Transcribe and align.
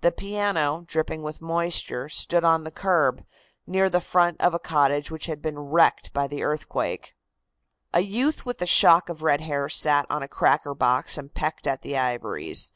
The 0.00 0.12
piano, 0.12 0.84
dripping 0.86 1.24
with 1.24 1.40
moisture, 1.42 2.08
stood 2.08 2.44
on 2.44 2.62
the 2.62 2.70
curb, 2.70 3.24
near 3.66 3.90
the 3.90 4.00
front 4.00 4.40
of 4.40 4.54
a 4.54 4.60
cottage 4.60 5.10
which 5.10 5.26
had 5.26 5.42
been 5.42 5.58
wrecked 5.58 6.12
by 6.12 6.28
the 6.28 6.44
earthquake. 6.44 7.16
A 7.92 7.98
youth 8.02 8.46
with 8.46 8.62
a 8.62 8.66
shock 8.66 9.08
of 9.08 9.24
red 9.24 9.40
hair 9.40 9.68
sat 9.68 10.06
on 10.08 10.22
a 10.22 10.28
cracker 10.28 10.72
box 10.76 11.18
and 11.18 11.34
pecked 11.34 11.66
at 11.66 11.82
the 11.82 11.98
ivories. 11.98 12.70